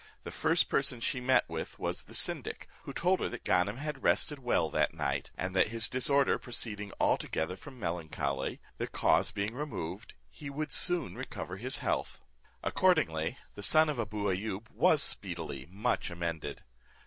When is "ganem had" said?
3.43-4.01